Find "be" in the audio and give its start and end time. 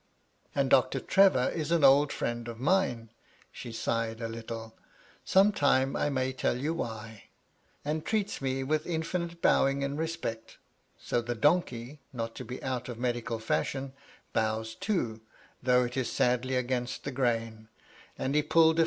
12.43-12.63